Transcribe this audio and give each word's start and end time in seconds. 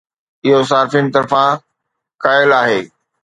اهو 0.45 0.59
صارفين 0.71 1.05
طرفان 1.15 1.53
قائل 2.23 2.49
آهي 2.63 2.81